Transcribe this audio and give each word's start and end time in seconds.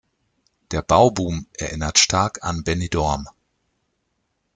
Der 0.71 0.81
Bauboom 0.81 1.45
erinnert 1.53 1.99
stark 1.99 2.43
an 2.43 2.63
Benidorm. 2.63 3.27